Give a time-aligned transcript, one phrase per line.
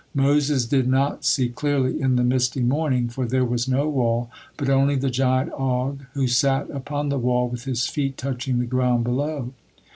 [0.15, 4.67] Moses did not see clearly in the misty morning, for there was no wall, but
[4.67, 9.03] only the giant Og who sat upon the wall with his feet touching the ground
[9.03, 9.53] below.